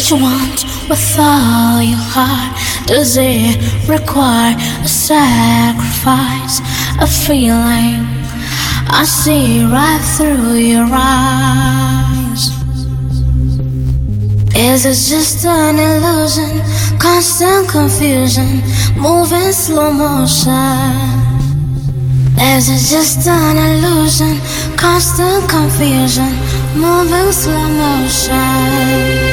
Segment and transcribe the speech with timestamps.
[0.00, 2.56] What you want with all your heart?
[2.86, 6.60] Does it require a sacrifice,
[6.98, 8.08] a feeling?
[8.88, 12.48] I see right through your eyes.
[14.56, 16.62] Is it just an illusion?
[16.98, 18.62] Constant confusion,
[18.96, 20.96] moving slow motion.
[22.40, 24.40] Is it just an illusion?
[24.78, 26.32] Constant confusion,
[26.74, 29.29] moving slow motion.